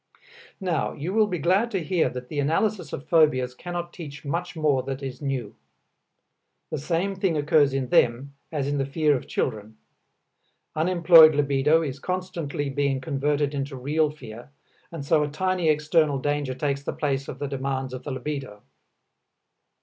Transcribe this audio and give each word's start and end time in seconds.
Now 0.59 0.93
you 0.93 1.13
will 1.13 1.27
be 1.27 1.37
glad 1.37 1.69
to 1.69 1.83
hear 1.83 2.09
that 2.09 2.27
the 2.27 2.39
analysis 2.39 2.91
of 2.91 3.07
phobias 3.07 3.53
cannot 3.53 3.93
teach 3.93 4.25
much 4.25 4.55
more 4.55 4.81
that 4.81 5.03
is 5.03 5.21
new. 5.21 5.55
The 6.71 6.79
same 6.79 7.13
thing 7.15 7.37
occurs 7.37 7.71
in 7.71 7.89
them 7.89 8.33
as 8.51 8.67
in 8.67 8.79
the 8.79 8.85
fear 8.87 9.15
of 9.15 9.27
children; 9.27 9.77
unemployed 10.75 11.35
libido 11.35 11.83
is 11.83 11.99
constantly 11.99 12.67
being 12.67 12.99
converted 12.99 13.53
into 13.53 13.75
real 13.75 14.09
fear 14.09 14.49
and 14.91 15.05
so 15.05 15.21
a 15.23 15.27
tiny 15.29 15.69
external 15.69 16.17
danger 16.17 16.55
takes 16.55 16.81
the 16.81 16.93
place 16.93 17.27
of 17.27 17.37
the 17.37 17.47
demands 17.47 17.93
of 17.93 18.01
the 18.03 18.09
libido. 18.11 18.63